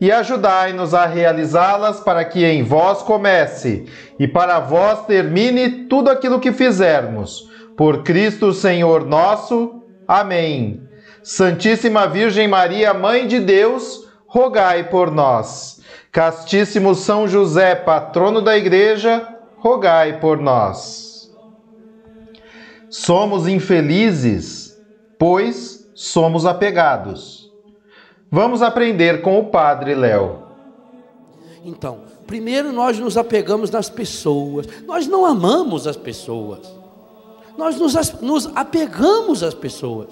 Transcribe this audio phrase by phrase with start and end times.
[0.00, 3.86] e ajudai-nos a realizá-las para que em vós comece
[4.18, 7.50] e para vós termine tudo aquilo que fizermos.
[7.76, 9.82] Por Cristo Senhor nosso.
[10.06, 10.82] Amém.
[11.22, 15.80] Santíssima Virgem Maria, Mãe de Deus, rogai por nós.
[16.12, 19.26] Castíssimo São José, patrono da Igreja,
[19.58, 21.30] rogai por nós.
[22.88, 24.78] Somos infelizes,
[25.18, 27.45] pois somos apegados.
[28.30, 30.42] Vamos aprender com o Padre Léo.
[31.64, 34.66] Então, primeiro nós nos apegamos nas pessoas.
[34.84, 36.60] Nós não amamos as pessoas.
[37.56, 40.08] Nós nos, nos apegamos às pessoas.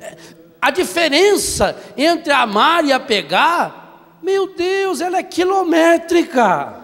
[0.00, 0.16] É,
[0.60, 6.74] a diferença entre amar e apegar, meu Deus, ela é quilométrica.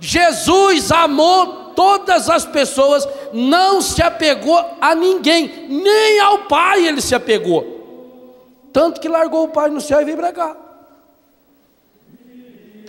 [0.00, 7.14] Jesus amou todas as pessoas, não se apegou a ninguém, nem ao Pai ele se
[7.14, 7.73] apegou.
[8.74, 10.56] Tanto que largou o pai no céu e veio para cá.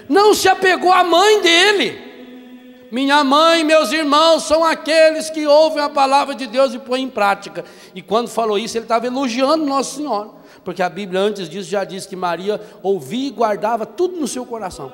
[0.10, 2.88] Não se apegou à mãe dele.
[2.92, 7.10] Minha mãe meus irmãos são aqueles que ouvem a palavra de Deus e põem em
[7.10, 7.64] prática.
[7.94, 10.30] E quando falou isso, ele estava elogiando Nossa Senhora.
[10.64, 14.44] Porque a Bíblia antes disso já diz que Maria ouvia e guardava tudo no seu
[14.44, 14.92] coração.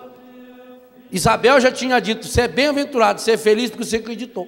[1.09, 4.45] Isabel já tinha dito: você é bem-aventurado, você é feliz porque você acreditou.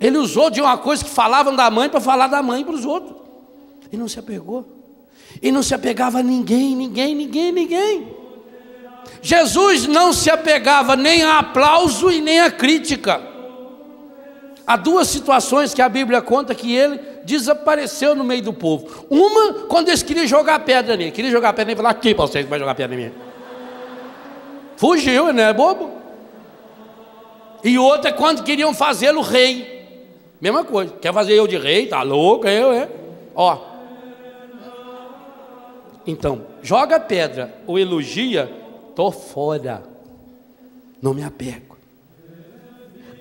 [0.00, 2.84] Ele usou de uma coisa que falavam da mãe para falar da mãe para os
[2.84, 3.16] outros.
[3.92, 4.77] E não se apegou.
[5.40, 8.08] E não se apegava a ninguém, ninguém, ninguém, ninguém.
[9.22, 13.20] Jesus não se apegava nem a aplauso e nem a crítica.
[14.66, 19.06] Há duas situações que a Bíblia conta que ele desapareceu no meio do povo.
[19.08, 21.10] Uma, quando eles queriam jogar pedra nele.
[21.10, 23.12] Queria jogar pedra nele falar: aqui para vocês que vai jogar pedra em mim.
[24.76, 25.90] Fugiu, não é bobo?
[27.64, 29.78] E outra, quando queriam fazê-lo rei.
[30.40, 30.94] Mesma coisa.
[31.00, 31.86] Quer fazer eu de rei?
[31.86, 32.46] Tá louco?
[32.46, 32.88] Eu, é?
[33.34, 33.58] Ó,
[36.08, 38.50] então, joga pedra ou elogia,
[38.96, 39.82] tô fora.
[41.02, 41.76] Não me apego.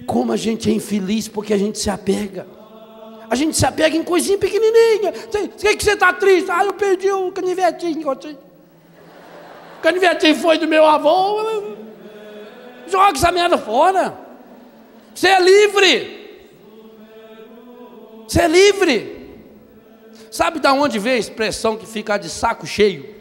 [0.06, 2.48] Como a gente é infeliz porque a gente se apega.
[3.30, 5.12] A gente se apega em coisinha pequenininha.
[5.12, 6.50] Você que você está triste?
[6.50, 8.10] Ah, eu perdi o canivetinho.
[8.10, 11.76] O canivetinho foi do meu avô.
[12.88, 14.18] Joga essa merda fora.
[15.14, 16.40] Você é livre.
[18.26, 19.17] Você é livre.
[20.32, 23.16] Sabe da onde veio a expressão que ficar de saco cheio?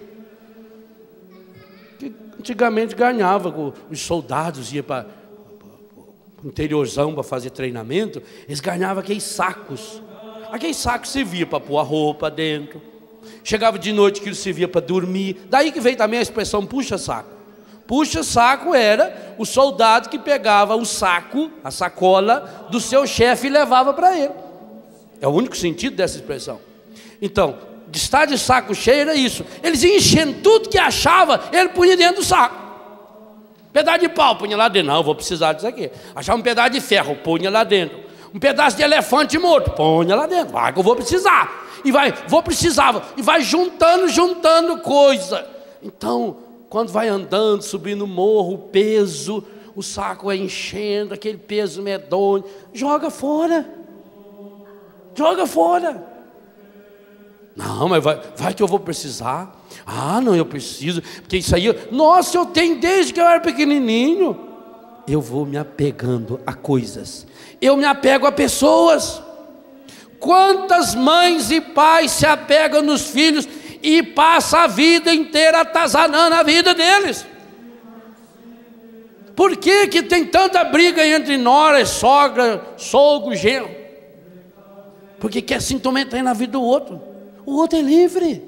[1.99, 3.55] Que antigamente ganhava,
[3.91, 5.07] os soldados iam para
[6.43, 10.03] o interiorzão para fazer treinamento, eles ganhavam aqueles sacos.
[10.51, 12.81] Aqueles sacos servia para pôr a roupa dentro.
[13.43, 15.47] Chegava de noite que servia para dormir.
[15.49, 17.31] Daí que veio também a expressão puxa saco.
[17.87, 23.51] Puxa saco era o soldado que pegava o saco, a sacola do seu chefe e
[23.51, 24.33] levava para ele.
[25.21, 26.61] É o único sentido dessa expressão.
[27.27, 27.57] Então,
[27.89, 29.45] de estar de saco cheio era isso.
[29.63, 32.55] Eles iam enchendo tudo que achava, ele punha dentro do saco.
[33.73, 34.93] Pedaço de pau, punha lá dentro.
[34.93, 35.91] Não, vou precisar disso aqui.
[36.15, 37.99] Achava um pedaço de ferro, punha lá dentro.
[38.33, 40.53] Um pedaço de elefante morto, punha lá dentro.
[40.53, 41.67] Vai que eu vou precisar.
[41.85, 43.13] E vai, vou precisar.
[43.17, 45.45] E vai juntando, juntando coisa.
[45.83, 46.37] Então,
[46.71, 49.45] quando vai andando, subindo o morro, o peso,
[49.75, 53.69] o saco é enchendo, aquele peso medonho, joga fora.
[55.15, 56.16] Joga fora.
[57.57, 59.51] Não, mas vai, vai que eu vou precisar.
[59.87, 64.39] Ah, não, eu preciso, porque isso aí, nossa, eu tenho desde que eu era pequenininho.
[65.09, 67.27] Eu vou me apegando a coisas,
[67.61, 69.23] eu me apego a pessoas.
[70.19, 73.49] Quantas mães e pais se apegam nos filhos
[73.83, 77.25] e passa a vida inteira atazanando a vida deles?
[79.35, 83.71] Por que, que tem tanta briga entre nora, sogra, sogro, genro?
[85.21, 87.16] Porque quer se intrometer na vida do outro
[87.47, 88.43] o outro é livre.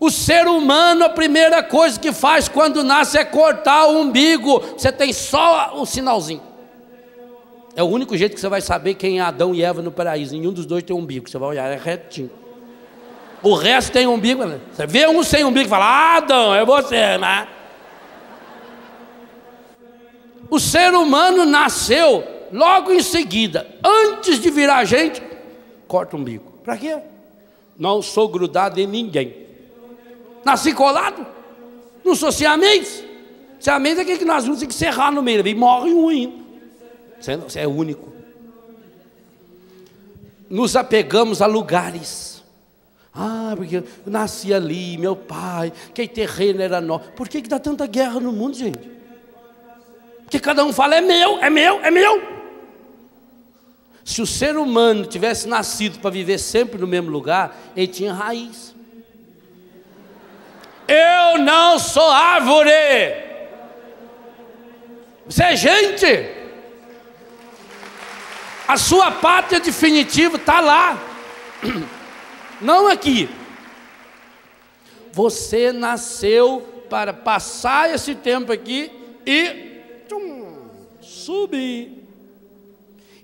[0.00, 4.60] O ser humano, a primeira coisa que faz quando nasce é cortar o umbigo.
[4.76, 6.42] Você tem só o sinalzinho.
[7.76, 10.34] É o único jeito que você vai saber quem é Adão e Eva no paraíso.
[10.34, 11.28] Nenhum dos dois tem umbigo.
[11.28, 12.30] Você vai olhar, é retinho.
[13.42, 14.44] O resto tem umbigo.
[14.44, 14.58] Né?
[14.72, 17.46] Você vê um sem umbigo e fala, ah, Adão, é você, né?
[20.50, 25.22] O ser humano nasceu logo em seguida, antes de virar gente,
[25.86, 26.60] corta o umbigo.
[26.64, 26.98] Para quê?
[27.78, 29.46] Não sou grudado em ninguém.
[30.44, 31.24] Nasci colado.
[32.04, 33.04] Não sou siamês.
[33.60, 35.46] Siamês é aquele que nós vamos ter que serrar no meio.
[35.46, 36.44] E morre um ainda.
[37.20, 38.12] Você é único.
[40.50, 42.42] Nos apegamos a lugares.
[43.14, 47.10] Ah, porque eu nasci ali, meu pai, que terreno era nosso.
[47.12, 48.78] Por que, que dá tanta guerra no mundo, gente?
[50.24, 52.37] Porque cada um fala, é meu, é meu, é meu.
[54.08, 58.74] Se o ser humano tivesse nascido para viver sempre no mesmo lugar, ele tinha raiz.
[60.88, 62.70] Eu não sou árvore.
[65.26, 66.06] Você é gente.
[68.66, 70.98] A sua pátria definitiva está lá,
[72.62, 73.28] não aqui.
[75.12, 78.90] Você nasceu para passar esse tempo aqui
[79.26, 80.70] e tchum,
[81.02, 81.97] subir.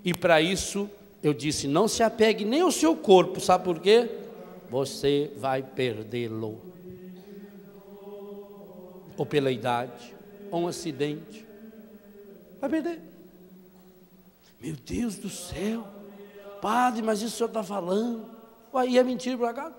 [0.05, 0.87] E para isso
[1.23, 4.07] eu disse: não se apegue nem ao seu corpo, sabe por quê?
[4.69, 6.61] Você vai perdê-lo.
[9.17, 10.13] Ou pela idade,
[10.51, 11.43] ou um acidente.
[12.61, 13.01] Vai perder.
[14.61, 15.87] Meu Deus do céu,
[16.61, 18.25] padre, mas isso o senhor está falando?
[18.73, 19.73] Aí é mentira para cá?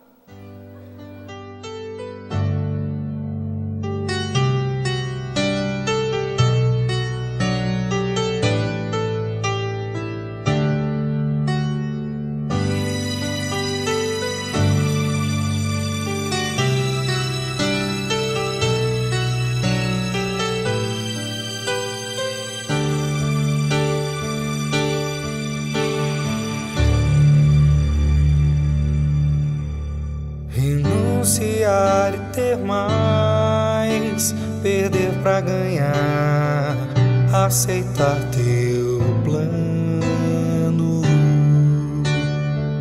[37.46, 41.02] Aceitar teu plano,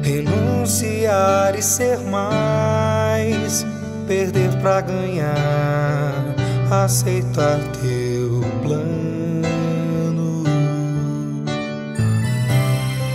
[0.01, 3.65] renunciar e ser mais,
[4.07, 6.35] perder para ganhar,
[6.83, 10.43] aceitar teu plano.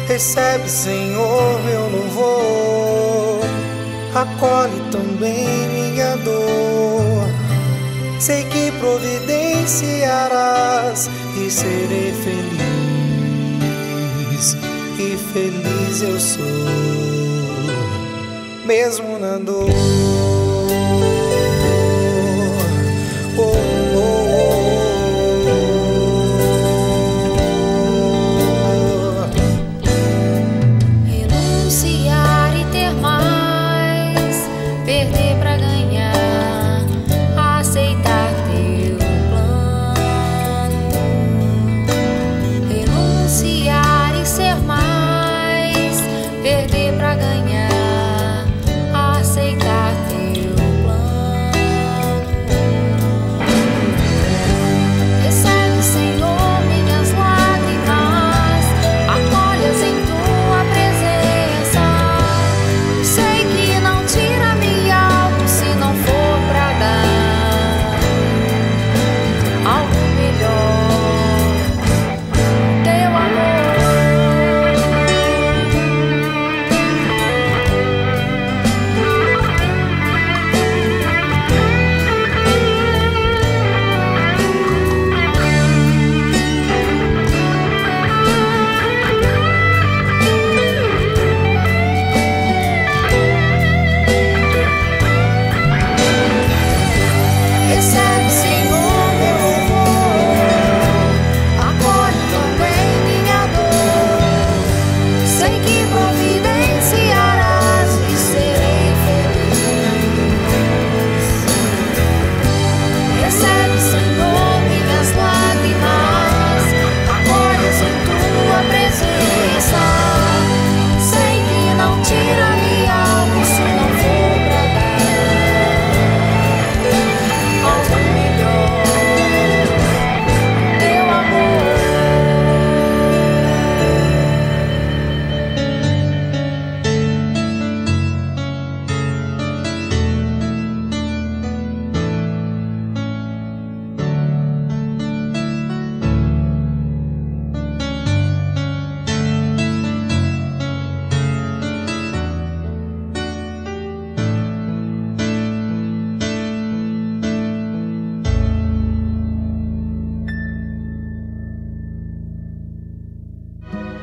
[0.06, 3.40] Recebe, Senhor, meu louvor,
[4.14, 7.39] acolhe também minha dor.
[8.20, 11.08] Sei que providenciarás
[11.42, 12.58] e serei feliz,
[14.98, 16.44] e feliz eu sou,
[18.66, 19.70] mesmo na dor.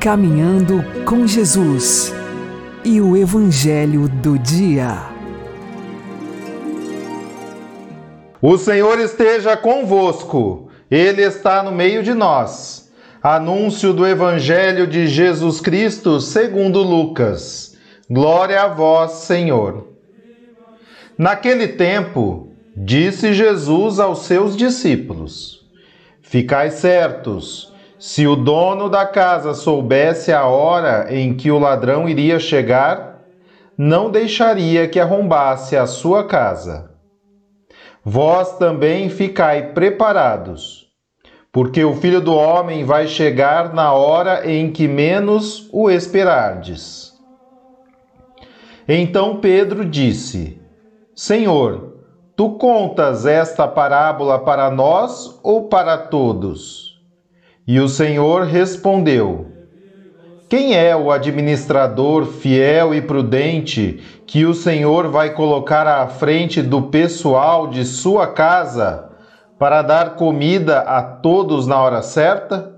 [0.08, 2.14] Caminhando com Jesus
[2.82, 5.02] e o Evangelho do Dia.
[8.40, 12.90] O Senhor esteja convosco, Ele está no meio de nós.
[13.22, 17.76] Anúncio do Evangelho de Jesus Cristo segundo Lucas.
[18.08, 19.88] Glória a vós, Senhor.
[21.18, 25.66] Naquele tempo, disse Jesus aos seus discípulos:
[26.22, 27.67] Ficai certos,
[27.98, 33.24] se o dono da casa soubesse a hora em que o ladrão iria chegar,
[33.76, 36.92] não deixaria que arrombasse a sua casa.
[38.04, 40.86] Vós também ficai preparados,
[41.52, 47.12] porque o filho do homem vai chegar na hora em que menos o esperardes.
[48.86, 50.60] Então Pedro disse:
[51.14, 51.98] Senhor,
[52.36, 56.87] tu contas esta parábola para nós ou para todos?
[57.68, 59.52] E o Senhor respondeu:
[60.48, 66.84] Quem é o administrador fiel e prudente que o Senhor vai colocar à frente do
[66.84, 69.10] pessoal de sua casa
[69.58, 72.74] para dar comida a todos na hora certa?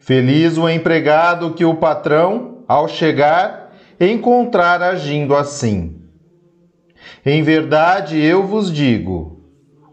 [0.00, 6.00] Feliz o empregado que o patrão, ao chegar, encontrar agindo assim.
[7.24, 9.41] Em verdade eu vos digo: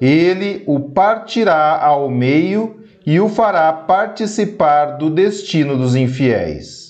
[0.00, 6.88] Ele o partirá ao meio e o fará participar do destino dos infiéis.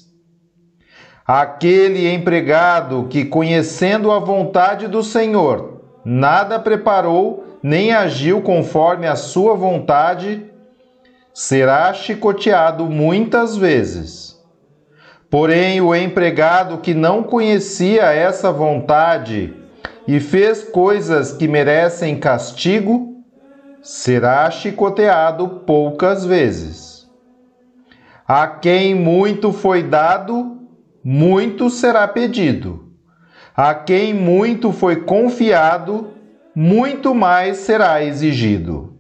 [1.27, 9.55] Aquele empregado que, conhecendo a vontade do Senhor, nada preparou nem agiu conforme a sua
[9.55, 10.45] vontade,
[11.35, 14.37] será chicoteado muitas vezes.
[15.31, 19.55] Porém, o empregado que não conhecia essa vontade
[20.09, 23.23] e fez coisas que merecem castigo,
[23.83, 27.07] será chicoteado poucas vezes.
[28.27, 30.63] A quem muito foi dado,
[31.05, 32.91] muito será pedido.
[33.55, 36.09] A quem muito foi confiado,
[36.55, 38.98] muito mais será exigido.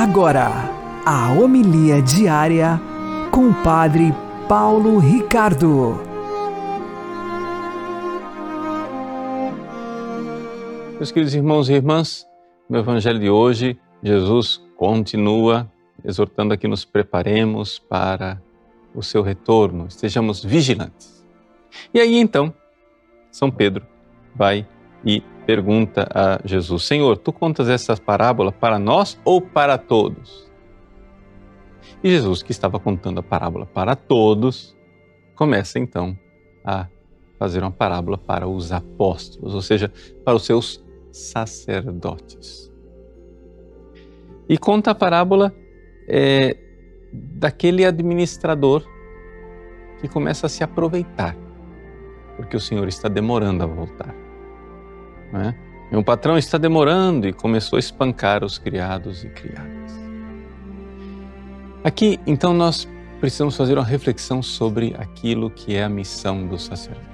[0.00, 0.52] Agora,
[1.04, 2.80] a homilia diária
[3.32, 4.14] com o Padre
[4.48, 6.00] Paulo Ricardo.
[10.94, 12.24] Meus queridos irmãos e irmãs,
[12.70, 15.68] no Evangelho de hoje, Jesus continua
[16.04, 18.40] exortando a que nos preparemos para
[18.94, 21.26] o seu retorno, estejamos vigilantes.
[21.92, 22.54] E aí então,
[23.32, 23.84] São Pedro
[24.32, 24.64] vai
[25.04, 30.46] e pergunta a Jesus: Senhor, tu contas essa parábola para nós ou para todos?
[32.04, 34.76] E Jesus, que estava contando a parábola para todos,
[35.34, 36.18] começa então
[36.62, 36.86] a
[37.38, 39.90] fazer uma parábola para os apóstolos, ou seja,
[40.22, 42.70] para os seus sacerdotes.
[44.46, 45.54] E conta a parábola
[46.06, 46.58] é,
[47.10, 48.84] daquele administrador
[49.98, 51.34] que começa a se aproveitar,
[52.36, 54.27] porque o Senhor está demorando a voltar.
[55.32, 55.54] Né?
[55.90, 59.98] Meu patrão está demorando e começou a espancar os criados e criadas.
[61.82, 62.86] Aqui, então, nós
[63.20, 67.06] precisamos fazer uma reflexão sobre aquilo que é a missão do sacerdote.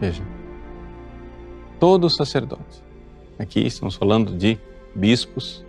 [0.00, 0.22] Veja,
[1.80, 2.84] todo sacerdote,
[3.38, 4.58] aqui estamos falando de
[4.94, 5.64] bispos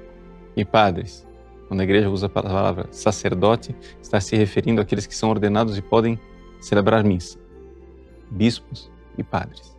[0.55, 1.25] e padres.
[1.67, 5.81] Quando a igreja usa a palavra sacerdote, está se referindo àqueles que são ordenados e
[5.81, 6.19] podem
[6.59, 7.39] celebrar missa.
[8.29, 9.78] Bispos e padres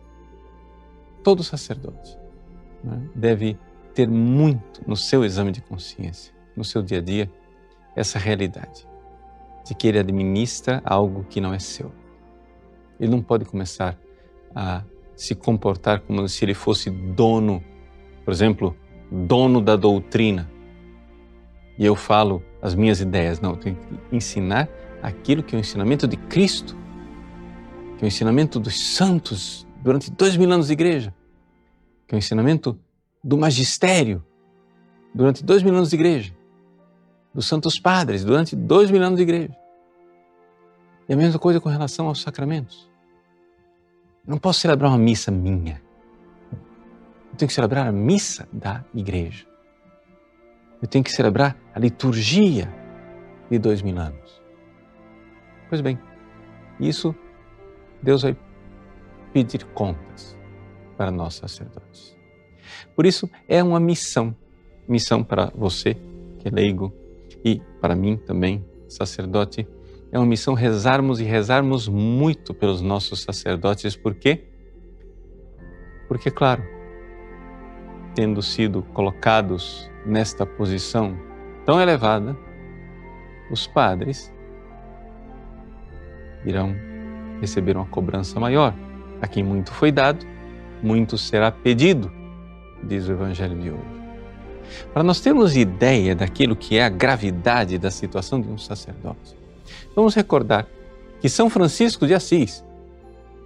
[1.23, 2.17] todo sacerdote
[2.83, 3.57] né, deve
[3.93, 7.31] ter muito no seu exame de consciência, no seu dia a dia,
[7.95, 8.87] essa realidade
[9.65, 11.91] de que ele administra algo que não é seu.
[12.99, 13.97] Ele não pode começar
[14.55, 14.83] a
[15.15, 17.63] se comportar como se ele fosse dono,
[18.25, 18.75] por exemplo,
[19.11, 20.49] dono da doutrina.
[21.77, 23.39] E eu falo as minhas ideias.
[23.39, 24.69] Não, eu tenho que ensinar
[25.01, 26.75] aquilo que é o ensinamento de Cristo,
[27.97, 31.13] que é o ensinamento dos santos, durante dois mil anos de igreja,
[32.07, 32.79] que é o ensinamento
[33.23, 34.23] do magistério
[35.13, 36.33] durante dois mil anos de igreja.
[37.33, 39.55] dos santos padres durante dois mil anos de igreja.
[41.07, 42.89] E a mesma coisa com relação aos sacramentos.
[44.25, 45.81] Eu não posso celebrar uma missa minha.
[47.31, 49.45] Eu tenho que celebrar a missa da igreja.
[50.81, 52.67] Eu tenho que celebrar a liturgia
[53.49, 54.41] de dois mil anos.
[55.69, 55.97] Pois bem,
[56.79, 57.15] isso
[58.03, 58.35] Deus vai
[59.33, 60.37] pedir contas
[60.97, 62.15] para nós sacerdotes.
[62.95, 64.35] Por isso é uma missão,
[64.87, 65.95] missão para você
[66.39, 66.93] que é leigo
[67.43, 69.67] e para mim também, sacerdote,
[70.11, 74.43] é uma missão rezarmos e rezarmos muito pelos nossos sacerdotes, por quê?
[76.07, 76.61] Porque, claro,
[78.13, 81.17] tendo sido colocados nesta posição
[81.65, 82.37] tão elevada,
[83.49, 84.33] os padres
[86.45, 86.75] irão
[87.39, 88.73] receber uma cobrança maior.
[89.21, 90.25] A quem muito foi dado,
[90.81, 92.11] muito será pedido,
[92.83, 94.01] diz o Evangelho de hoje.
[94.93, 99.35] Para nós termos ideia daquilo que é a gravidade da situação de um sacerdote,
[99.95, 100.67] vamos recordar
[101.19, 102.63] que São Francisco de Assis,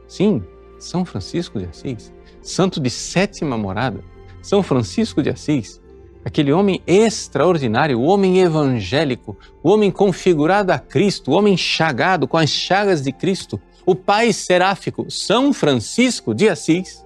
[0.08, 0.42] sim,
[0.80, 4.02] São Francisco de Assis, santo de sétima morada,
[4.42, 5.82] São Francisco de Assis,
[6.24, 12.38] aquele homem extraordinário, o homem evangélico, o homem configurado a Cristo, o homem chagado com
[12.38, 17.06] as chagas de Cristo, o pai seráfico São Francisco de Assis,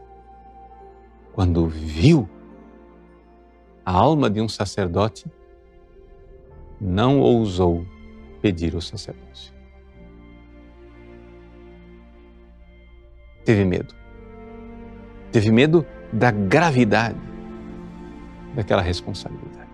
[1.33, 2.29] quando viu
[3.85, 5.25] a alma de um sacerdote,
[6.79, 7.85] não ousou
[8.41, 9.53] pedir o sacerdócio.
[13.43, 13.95] Teve medo.
[15.31, 17.19] Teve medo da gravidade
[18.55, 19.69] daquela responsabilidade.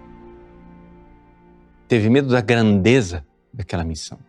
[1.88, 4.20] Teve medo da grandeza daquela missão.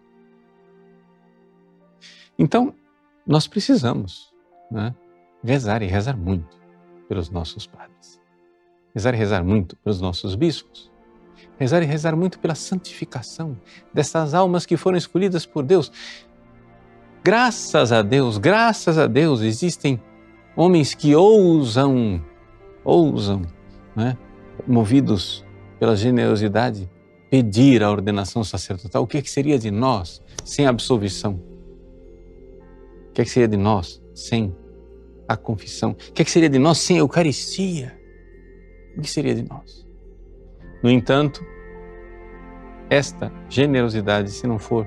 [2.39, 2.75] Então,
[3.27, 4.33] nós precisamos
[4.71, 4.95] né,
[5.43, 6.57] rezar e rezar muito
[7.09, 8.21] pelos nossos padres.
[8.95, 10.91] Rezar e rezar muito pelos nossos bispos.
[11.59, 13.57] Rezar e rezar muito pela santificação
[13.93, 15.91] dessas almas que foram escolhidas por Deus.
[17.25, 20.01] Graças a Deus, graças a Deus, existem
[20.55, 22.23] homens que ousam,
[22.85, 23.43] ousam,
[23.95, 24.17] né,
[24.67, 25.45] movidos
[25.79, 26.89] pela generosidade,
[27.29, 29.03] pedir a ordenação sacerdotal.
[29.03, 31.56] O que, é que seria de nós sem absolvição?
[33.17, 34.55] Que, é que seria de nós sem
[35.27, 35.93] a confissão?
[35.93, 37.99] O que, é que seria de nós sem a Eucaristia?
[38.95, 39.87] O que seria de nós?
[40.83, 41.43] No entanto,
[42.91, 44.87] esta generosidade, se não for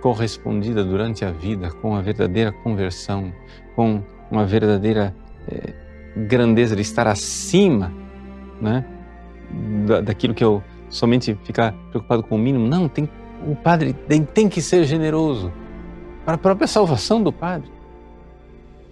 [0.00, 3.32] correspondida durante a vida com a verdadeira conversão,
[3.76, 5.14] com uma verdadeira
[5.46, 5.72] é,
[6.26, 7.94] grandeza de estar acima
[8.60, 8.84] né,
[10.04, 12.66] daquilo que eu somente ficar preocupado com o mínimo.
[12.66, 13.08] Não, tem,
[13.46, 15.61] o padre tem, tem que ser generoso
[16.24, 17.70] para a própria salvação do padre.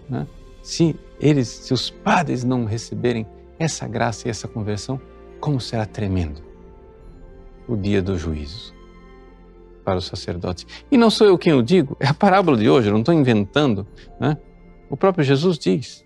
[0.08, 0.26] Né?
[0.62, 3.26] Se eles, se os padres não receberem
[3.58, 5.00] essa graça e essa conversão,
[5.38, 6.42] como será tremendo
[7.68, 8.74] o dia do juízo
[9.84, 10.66] para os sacerdotes.
[10.90, 13.14] E não sou eu quem o digo, é a parábola de hoje, eu não estou
[13.14, 13.86] inventando.
[14.18, 14.36] Né?
[14.88, 16.04] O próprio Jesus diz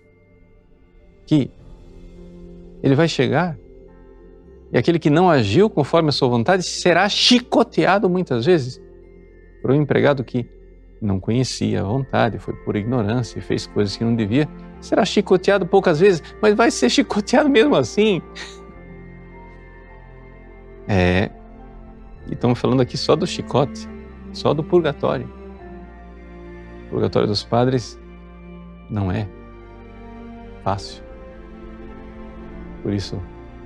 [1.25, 1.49] que
[2.83, 3.57] ele vai chegar
[4.71, 8.81] e aquele que não agiu conforme a sua vontade será chicoteado muitas vezes
[9.61, 10.47] por um empregado que
[11.01, 14.47] não conhecia a vontade, foi por ignorância e fez coisas que não devia,
[14.79, 18.21] será chicoteado poucas vezes, mas vai ser chicoteado mesmo assim.
[20.87, 21.29] É,
[22.27, 23.87] e estamos falando aqui só do chicote,
[24.31, 25.29] só do purgatório.
[26.87, 27.99] O purgatório dos padres
[28.89, 29.27] não é
[30.63, 31.03] fácil.
[32.81, 33.21] Por isso,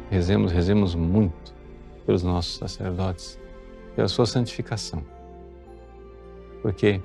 [0.10, 1.54] rezemos, rezemos muito
[2.06, 3.40] pelos nossos sacerdotes,
[3.96, 5.04] pela sua santificação.
[6.62, 7.02] Porque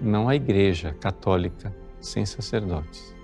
[0.00, 3.14] não há igreja católica sem sacerdotes.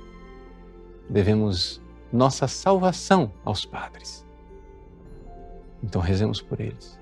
[1.09, 4.27] Devemos nossa salvação aos padres.
[5.83, 6.99] Então rezemos por eles.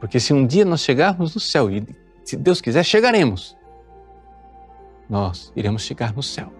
[0.00, 1.84] Porque se um dia nós chegarmos no céu, e
[2.24, 3.56] se Deus quiser, chegaremos,
[5.08, 6.52] nós iremos chegar no céu.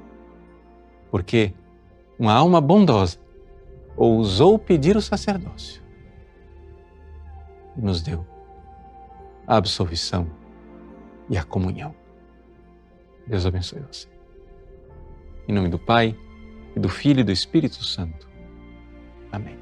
[1.10, 1.54] Porque
[2.18, 3.18] uma alma bondosa
[3.96, 5.82] ousou pedir o sacerdócio
[7.76, 8.26] e nos deu
[9.46, 10.26] a absolvição
[11.32, 11.94] e a comunhão.
[13.26, 14.06] Deus abençoe você.
[15.48, 16.14] Em nome do Pai,
[16.76, 18.28] e do Filho e do Espírito Santo.
[19.32, 19.56] Amém.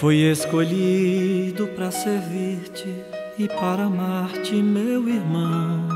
[0.00, 2.88] Fui escolhido para servir-te
[3.38, 5.93] e para amar-te, meu irmão.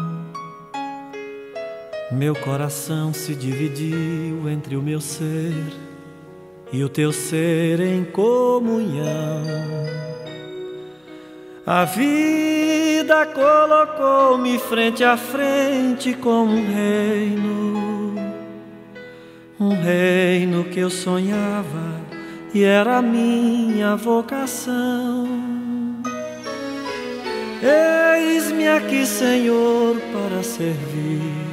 [2.11, 5.53] Meu coração se dividiu entre o meu ser
[6.73, 9.45] e o teu ser em comunhão.
[11.67, 18.15] A vida colocou-me frente a frente com um reino,
[19.61, 22.01] um reino que eu sonhava
[22.55, 25.29] e era minha vocação.
[27.63, 31.48] Eis-me aqui, Senhor, para servir.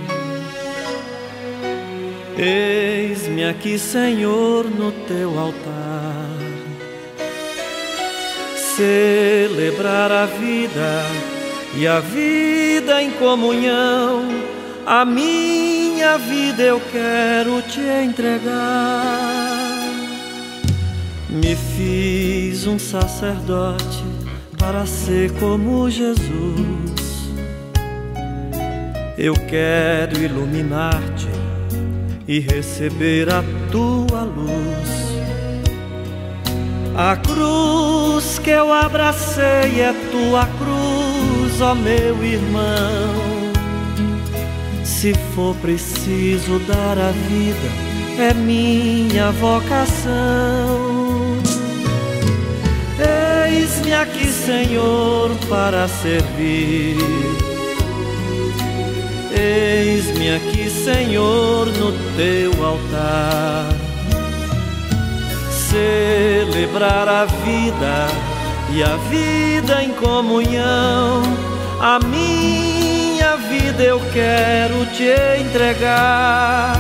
[2.38, 6.26] Eis-me aqui, Senhor, no teu altar.
[8.76, 11.06] Celebrar a vida
[11.78, 14.26] e a vida em comunhão.
[14.86, 19.32] A minha vida eu quero te entregar.
[21.30, 24.04] Me fiz um sacerdote
[24.58, 26.20] para ser como Jesus.
[29.18, 31.45] Eu quero iluminar-te
[32.28, 35.06] e receber a tua luz.
[36.98, 43.54] A cruz que eu abracei é tua cruz, ó meu irmão.
[44.84, 47.70] Se for preciso dar a vida,
[48.18, 50.96] é minha vocação.
[53.48, 57.55] Eis-me aqui, Senhor, para servir.
[59.38, 63.68] Eis-me aqui, Senhor, no teu altar.
[65.52, 68.08] Celebrar a vida
[68.74, 71.22] e a vida em comunhão.
[71.80, 76.76] A minha vida eu quero te entregar.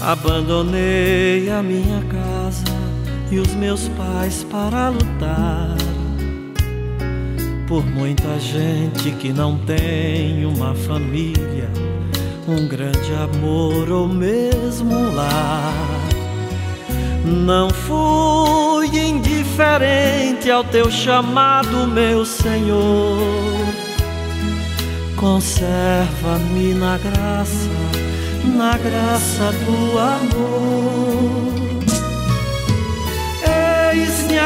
[0.00, 2.64] Abandonei a minha casa
[3.30, 5.87] e os meus pais para lutar
[7.68, 11.70] por muita gente que não tem uma família,
[12.48, 16.08] um grande amor ou mesmo um lar.
[17.26, 23.18] Não fui indiferente ao teu chamado, meu Senhor.
[25.14, 27.68] Conserva-me na graça,
[28.56, 31.57] na graça do amor.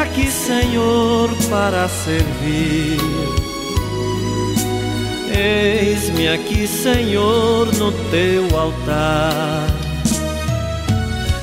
[0.03, 2.99] Aqui, Senhor, para servir.
[5.33, 9.65] Eis-me aqui, Senhor, no teu altar.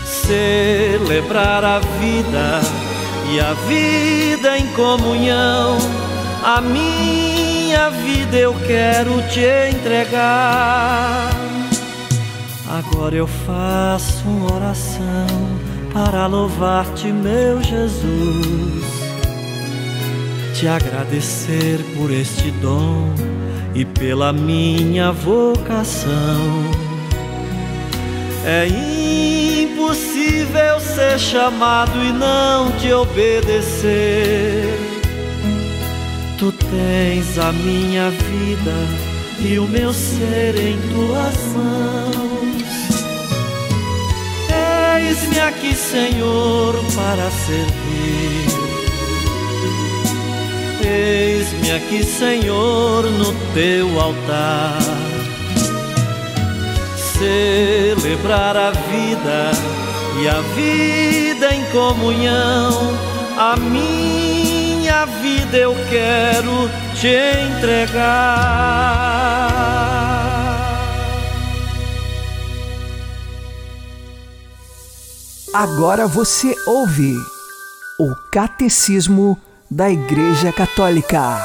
[0.05, 2.61] Celebrar a vida
[3.33, 5.79] e a vida em comunhão.
[6.45, 11.31] A minha vida eu quero te entregar.
[12.69, 18.85] Agora eu faço uma oração para louvar-te, meu Jesus,
[20.55, 23.13] te agradecer por este dom
[23.75, 26.11] e pela minha vocação.
[28.45, 28.67] É
[29.63, 34.65] impossível ser chamado e não te obedecer.
[36.39, 38.75] Tu tens a minha vida
[39.41, 42.60] e o meu ser em tuas mãos.
[45.11, 48.47] Eis-me aqui, Senhor, para servir.
[50.87, 54.79] Eis-me aqui, Senhor, no teu altar.
[57.19, 59.51] Celebrar a vida
[60.23, 62.97] e a vida em comunhão.
[63.37, 67.09] A minha vida eu quero te
[67.49, 68.31] entregar.
[75.53, 77.13] Agora você ouve
[77.99, 79.37] o Catecismo
[79.69, 81.39] da Igreja Católica.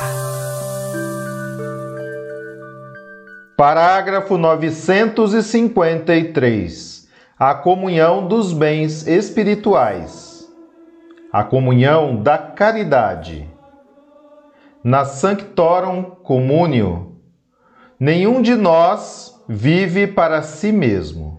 [3.57, 7.09] Parágrafo 953.
[7.39, 10.47] A comunhão dos bens espirituais.
[11.33, 13.49] A comunhão da caridade.
[14.83, 17.15] Na Sanctorum Communio,
[17.99, 21.34] nenhum de nós vive para si mesmo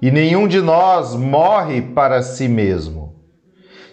[0.00, 3.16] e nenhum de nós morre para si mesmo.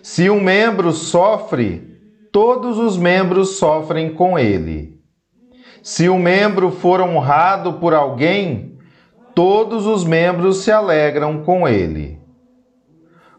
[0.01, 1.99] Se um membro sofre,
[2.31, 5.01] todos os membros sofrem com ele.
[5.83, 8.77] Se um membro for honrado por alguém,
[9.35, 12.19] todos os membros se alegram com ele.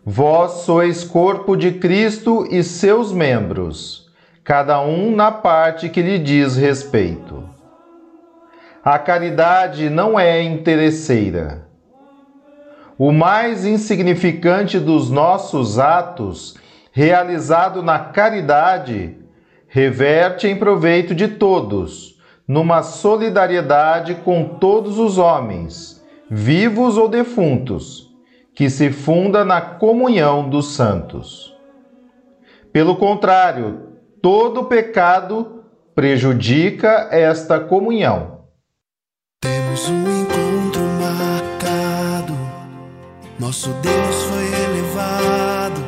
[0.05, 4.11] Vós sois corpo de Cristo e seus membros,
[4.45, 7.49] cada um na parte que lhe diz respeito.
[8.83, 11.68] A caridade não é interesseira
[12.99, 16.57] o mais insignificante dos nossos atos,
[16.91, 19.17] realizado na caridade,
[19.69, 28.09] reverte em proveito de todos, numa solidariedade com todos os homens, vivos ou defuntos,
[28.53, 31.55] que se funda na comunhão dos santos.
[32.73, 35.63] Pelo contrário, todo pecado
[35.95, 38.41] prejudica esta comunhão.
[39.41, 40.28] Temos um
[43.39, 45.85] nosso Deus foi elevado,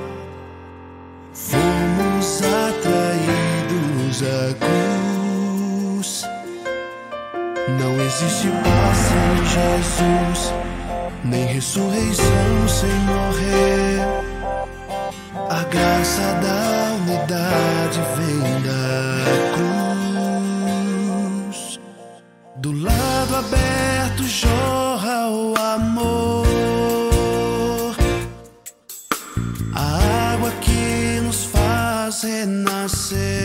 [1.35, 6.25] fomos atraídos à cruz.
[7.77, 10.55] Não existe paz sem Jesus,
[11.25, 13.99] nem ressurreição sem morrer.
[15.49, 19.25] A graça da unidade vem da
[21.51, 21.81] cruz.
[22.59, 26.30] Do lado aberto jorra o amor.
[33.11, 33.40] promises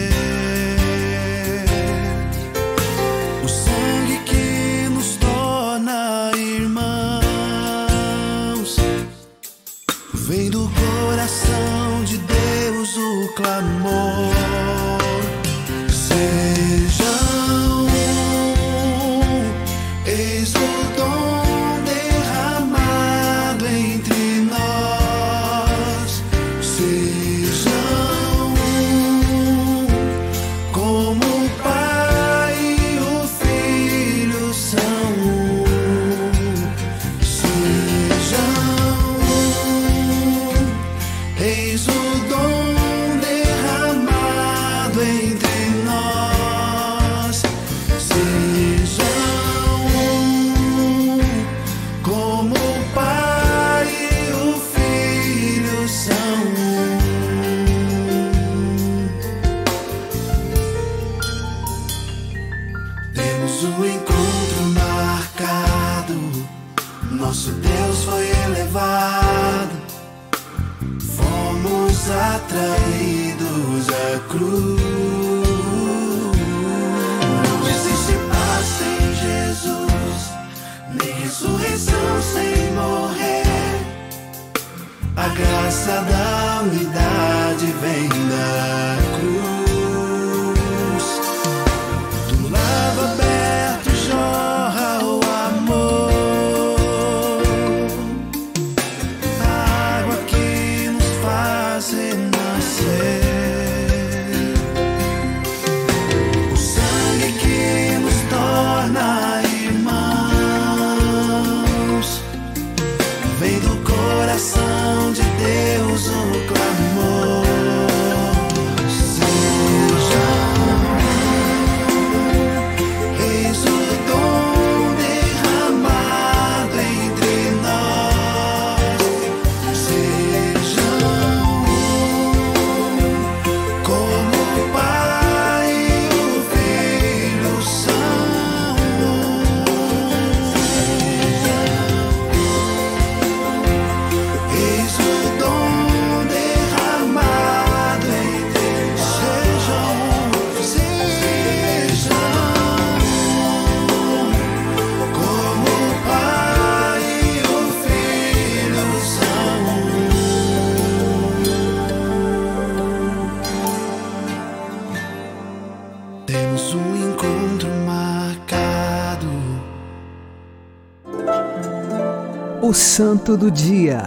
[172.96, 174.04] Santo do Dia,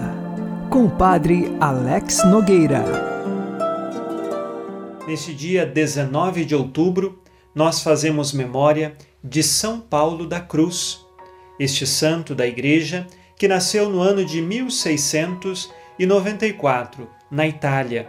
[0.71, 2.83] com o Padre Alex Nogueira.
[5.07, 7.23] Neste dia 19 de outubro,
[7.55, 11.05] nós fazemos memória de São Paulo da Cruz,
[11.61, 18.09] este santo da Igreja que nasceu no ano de 1694, na Itália.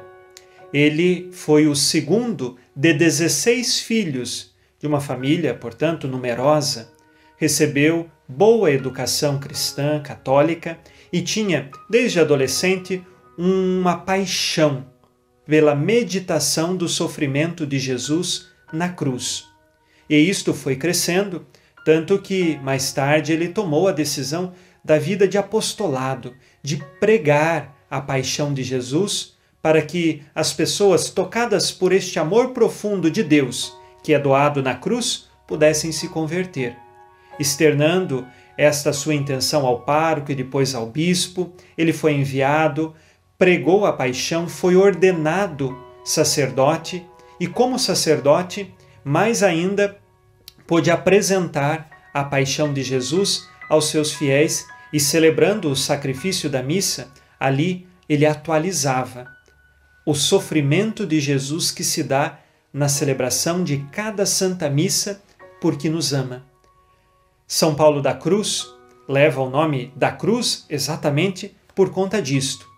[0.72, 6.94] Ele foi o segundo de 16 filhos de uma família, portanto, numerosa.
[7.36, 10.78] Recebeu boa educação cristã, católica
[11.12, 13.04] e tinha, desde adolescente,
[13.36, 14.86] uma paixão
[15.48, 19.46] pela meditação do sofrimento de Jesus na cruz.
[20.08, 21.48] E isto foi crescendo,
[21.84, 24.54] tanto que mais tarde ele tomou a decisão
[24.86, 31.72] da vida de apostolado, de pregar a paixão de Jesus, para que as pessoas tocadas
[31.72, 36.78] por este amor profundo de Deus, que é doado na cruz, pudessem se converter.
[37.40, 42.94] Externando esta sua intenção ao pároco e depois ao bispo, ele foi enviado,
[43.38, 47.06] pregou a paixão, foi ordenado sacerdote
[47.40, 48.74] e, como sacerdote,
[49.04, 49.98] mais ainda
[50.68, 57.10] pôde apresentar a paixão de Jesus aos seus fiéis e, celebrando o sacrifício da missa,
[57.40, 59.28] ali ele atualizava
[60.06, 62.40] o sofrimento de Jesus que se dá
[62.74, 65.22] na celebração de cada Santa Missa,
[65.62, 66.49] porque nos ama.
[67.52, 68.68] São Paulo da Cruz
[69.08, 72.70] leva o nome da Cruz exatamente por conta disto.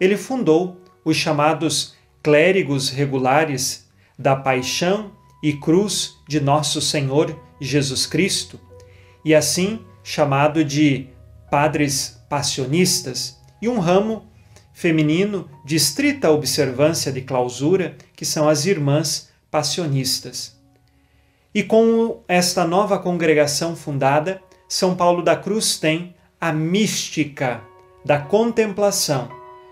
[0.00, 3.86] Ele fundou os chamados clérigos regulares
[4.18, 8.58] da Paixão e Cruz de Nosso Senhor Jesus Cristo,
[9.22, 11.06] e assim chamado de
[11.50, 14.24] padres passionistas, e um ramo
[14.72, 20.58] feminino de estrita observância de clausura, que são as irmãs passionistas.
[21.54, 27.62] E com esta nova congregação fundada, São Paulo da Cruz tem a mística
[28.04, 29.28] da contemplação,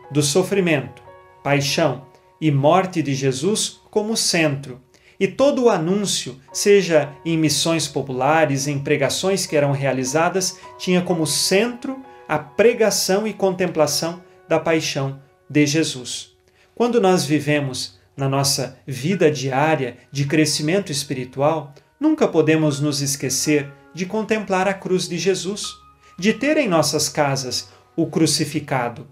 [0.09, 1.03] do sofrimento,
[1.43, 2.07] paixão
[2.41, 4.81] e morte de Jesus como centro.
[5.19, 11.27] E todo o anúncio, seja em missões populares, em pregações que eram realizadas, tinha como
[11.27, 16.31] centro a pregação e contemplação da paixão de Jesus.
[16.77, 24.07] Quando nós vivemos na nossa vida diária de crescimento espiritual, nunca podemos nos esquecer de
[24.07, 25.75] contemplar a cruz de Jesus,
[26.19, 29.07] de ter em nossas casas o crucificado.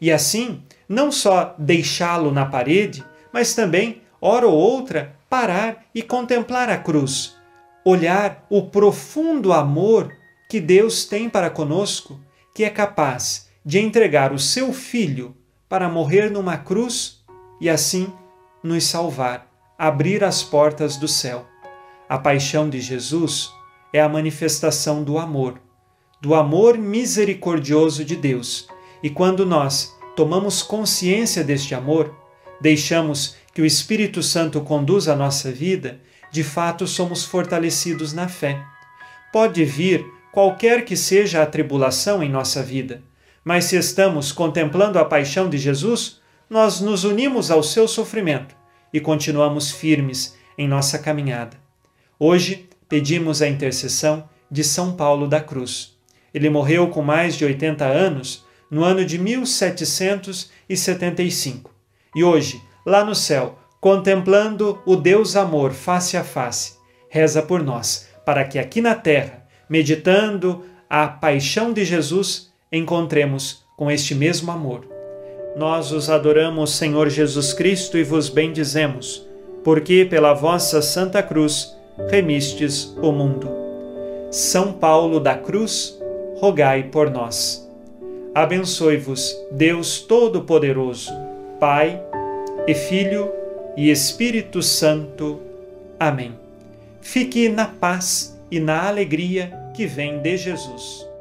[0.00, 6.68] E assim, não só deixá-lo na parede, mas também, hora ou outra, parar e contemplar
[6.68, 7.36] a cruz,
[7.84, 10.12] olhar o profundo amor
[10.48, 12.20] que Deus tem para conosco,
[12.54, 15.34] que é capaz de entregar o seu filho
[15.68, 17.24] para morrer numa cruz
[17.60, 18.12] e assim
[18.62, 19.46] nos salvar,
[19.78, 21.46] abrir as portas do céu.
[22.08, 23.52] A paixão de Jesus
[23.92, 25.60] é a manifestação do amor,
[26.20, 28.68] do amor misericordioso de Deus.
[29.02, 32.14] E quando nós tomamos consciência deste amor,
[32.60, 38.62] deixamos que o Espírito Santo conduza a nossa vida, de fato somos fortalecidos na fé.
[39.32, 43.02] Pode vir qualquer que seja a tribulação em nossa vida,
[43.44, 46.21] mas se estamos contemplando a paixão de Jesus,
[46.52, 48.54] nós nos unimos ao seu sofrimento
[48.92, 51.56] e continuamos firmes em nossa caminhada.
[52.18, 55.96] Hoje pedimos a intercessão de São Paulo da Cruz.
[56.34, 61.74] Ele morreu com mais de 80 anos no ano de 1775.
[62.14, 66.74] E hoje, lá no céu, contemplando o Deus Amor face a face,
[67.08, 73.90] reza por nós, para que aqui na terra, meditando a paixão de Jesus, encontremos com
[73.90, 74.91] este mesmo amor
[75.56, 79.26] nós os adoramos, Senhor Jesus Cristo, e vos bendizemos,
[79.62, 81.76] porque pela vossa Santa Cruz
[82.08, 83.48] remistes o mundo.
[84.30, 86.00] São Paulo da Cruz,
[86.36, 87.68] rogai por nós.
[88.34, 91.12] Abençoe-vos, Deus Todo-Poderoso,
[91.60, 92.02] Pai
[92.66, 93.30] e Filho
[93.76, 95.40] e Espírito Santo.
[96.00, 96.32] Amém.
[97.02, 101.11] Fique na paz e na alegria que vem de Jesus.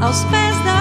[0.00, 0.77] Aos pés da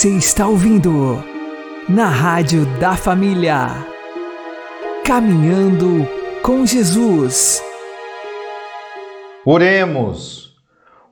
[0.00, 1.22] Você está ouvindo
[1.86, 3.66] na Rádio da Família.
[5.04, 6.08] Caminhando
[6.42, 7.62] com Jesus.
[9.44, 10.56] Oremos.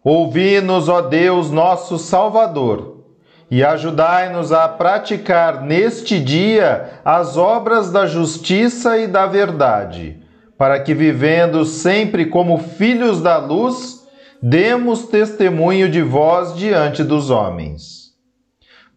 [0.03, 3.05] Ouvi-nos, ó Deus, nosso Salvador,
[3.51, 10.17] e ajudai-nos a praticar neste dia as obras da justiça e da verdade,
[10.57, 14.03] para que, vivendo sempre como filhos da luz,
[14.43, 17.98] demos testemunho de vós diante dos homens.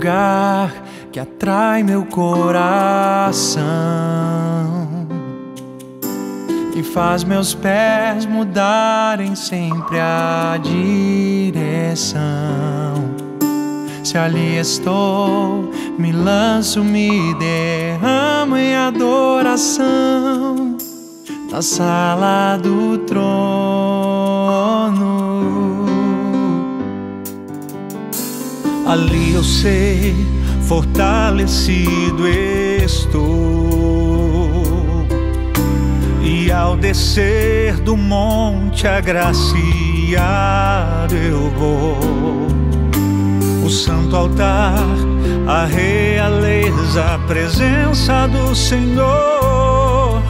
[0.00, 0.72] Lugar
[1.12, 3.60] que atrai meu coração
[6.74, 12.20] e faz meus pés mudarem sempre a direção.
[14.02, 20.78] Se ali estou, me lanço, me derramo em adoração
[21.52, 23.20] na sala do trono.
[28.90, 30.16] Ali eu sei,
[30.66, 33.06] fortalecido estou.
[36.20, 39.54] E ao descer do monte agraciado
[41.14, 42.00] eu vou.
[43.64, 44.74] O santo altar,
[45.46, 50.20] a realeza, a presença do Senhor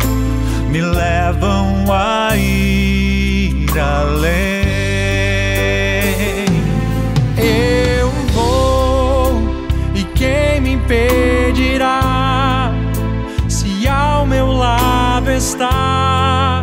[0.70, 4.59] me levam a ir além.
[10.90, 12.72] Impedirá
[13.48, 16.62] se ao meu lado está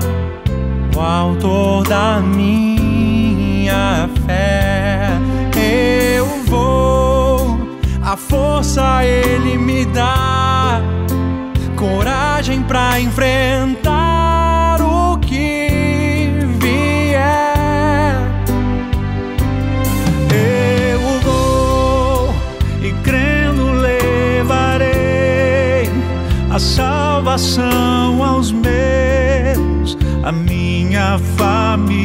[0.93, 5.11] o autor da minha fé?
[5.55, 7.57] Eu vou,
[8.03, 10.81] a força ele me dá,
[11.77, 13.96] coragem pra enfrentar
[27.37, 32.01] salvação aos meus, a minha família.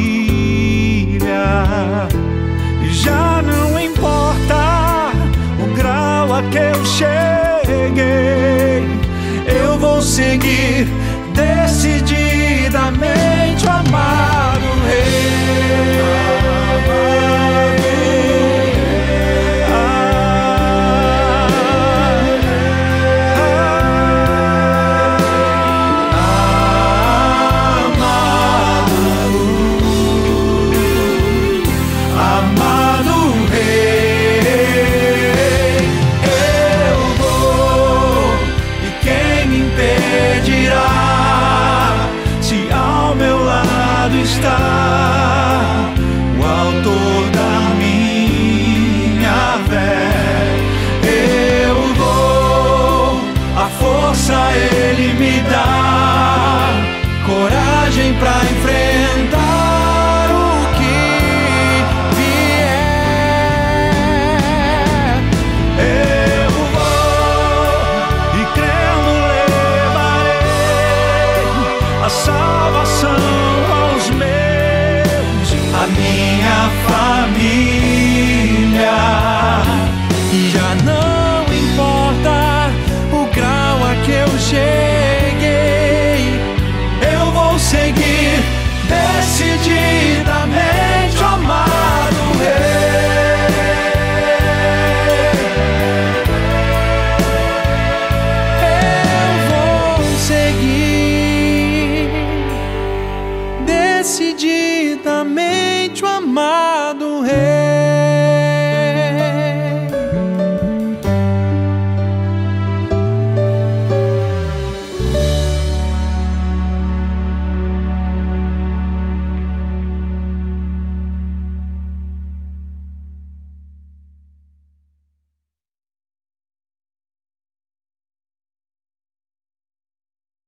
[2.91, 5.11] Já não importa
[5.59, 8.85] o grau a que eu cheguei,
[9.47, 10.87] eu vou seguir
[11.33, 13.42] decididamente